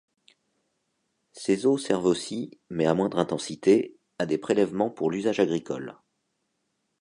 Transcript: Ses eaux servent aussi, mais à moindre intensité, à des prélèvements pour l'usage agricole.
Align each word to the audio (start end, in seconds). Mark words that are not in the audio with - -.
Ses 1.31 1.67
eaux 1.67 1.77
servent 1.77 2.07
aussi, 2.07 2.59
mais 2.71 2.87
à 2.87 2.95
moindre 2.95 3.19
intensité, 3.19 3.99
à 4.17 4.25
des 4.25 4.39
prélèvements 4.39 4.89
pour 4.89 5.11
l'usage 5.11 5.39
agricole. 5.39 5.95